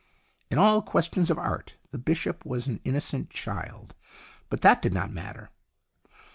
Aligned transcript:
In 0.49 0.57
all 0.57 0.81
questions 0.81 1.29
of 1.29 1.37
art 1.37 1.77
the 1.91 1.99
bishop 1.99 2.43
was 2.43 2.65
an 2.65 2.79
innocent 2.83 3.29
child. 3.29 3.93
But 4.49 4.61
that 4.61 4.81
did 4.81 4.95
not 4.95 5.13
matter. 5.13 5.51